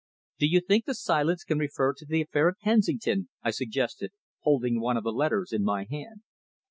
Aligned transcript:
"Do 0.39 0.47
you 0.47 0.61
think 0.61 0.85
the 0.85 0.95
silence 0.95 1.43
can 1.43 1.59
refer 1.59 1.93
to 1.93 2.05
the 2.07 2.21
affair 2.23 2.49
at 2.49 2.55
Kensington?" 2.63 3.29
I 3.43 3.51
suggested, 3.51 4.09
holding 4.41 4.81
one 4.81 4.97
of 4.97 5.03
the 5.03 5.11
letters 5.11 5.51
in 5.53 5.63
my 5.63 5.83
hand. 5.87 6.21